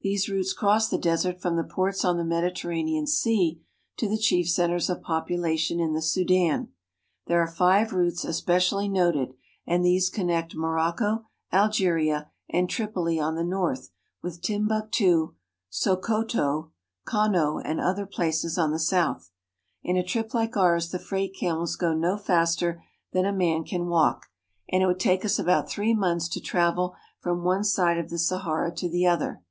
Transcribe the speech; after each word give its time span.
These 0.00 0.28
routes 0.28 0.54
cross 0.54 0.88
the 0.88 0.96
desert 0.96 1.40
from 1.40 1.56
the 1.56 1.64
ports 1.64 2.04
on 2.04 2.16
the 2.16 2.24
Mediterranean 2.24 3.06
Sea 3.06 3.60
to 3.96 4.08
the 4.08 4.16
chief 4.16 4.48
centers 4.48 4.88
of 4.88 5.02
population 5.02 5.80
in 5.80 5.92
the 5.92 6.00
Sudan. 6.00 6.68
There 7.26 7.42
are 7.42 7.50
five 7.50 7.92
routes 7.92 8.24
especially 8.24 8.88
noted, 8.88 9.34
and 9.66 9.84
these 9.84 10.08
connect 10.08 10.54
Morocco, 10.54 11.26
Algeria, 11.52 12.30
and 12.48 12.70
Tripoli 12.70 13.18
on 13.20 13.34
the 13.34 13.44
north 13.44 13.90
with 14.22 14.40
Timbuktu, 14.40 15.34
Sokoto 15.68 15.68
(so'ko 15.68 16.22
to), 16.22 16.36
Kano 16.36 16.70
(ka 17.04 17.26
no'), 17.26 17.58
and 17.58 17.80
other 17.80 18.06
places 18.06 18.56
on 18.56 18.70
the 18.70 18.78
south. 18.78 19.30
In 19.82 19.96
a 19.96 20.04
trip 20.04 20.32
like 20.32 20.56
ours 20.56 20.90
the 20.90 21.00
freight 21.00 21.34
camels 21.38 21.76
go 21.76 21.92
no 21.92 22.16
faster 22.16 22.82
than 23.12 23.26
a 23.26 23.32
man 23.32 23.62
can 23.64 23.88
walk, 23.88 24.26
and 24.70 24.82
it 24.82 24.86
would 24.86 25.00
take 25.00 25.24
us 25.24 25.38
about 25.40 25.68
three 25.68 25.92
months 25.92 26.28
to 26.30 26.40
travel 26.40 26.94
from 27.20 27.42
one 27.42 27.64
side 27.64 27.98
of 27.98 28.08
the 28.10 28.18
Sahara 28.18 28.72
to 28.76 28.88
the 28.88 29.04
other. 29.04 29.42